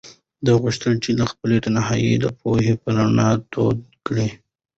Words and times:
ده 0.45 0.51
غوښتل 0.61 0.93
چې 1.03 1.09
خپله 1.31 1.55
تنهایي 1.65 2.13
د 2.23 2.25
پوهې 2.39 2.73
په 2.81 2.89
رڼا 2.97 3.29
توده 3.51 3.83
کړي. 4.07 4.29